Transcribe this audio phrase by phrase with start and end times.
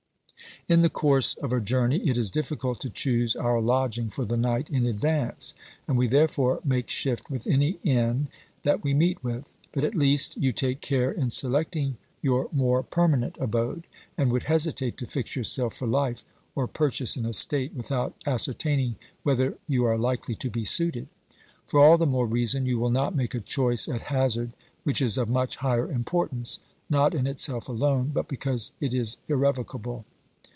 [0.67, 4.09] 368 OBERMANN In the course of a journey it is difficult to choose our lodging
[4.11, 5.55] for the night in advance,
[5.87, 8.27] and we therefore make shift with any inn
[8.61, 13.35] that we meet with; but at least you take care in selecting your more permanent
[13.39, 13.87] abode,
[14.17, 16.23] and would hesitate to fix yourself for life,
[16.53, 21.07] or purchase an estate, without ascertaining whether you are likely to be suited.
[21.65, 25.17] For all the more reason you will not make a choice at hazard which is
[25.17, 26.59] of much higher importance,
[26.89, 30.05] not in itself alone but because it is irrevocable.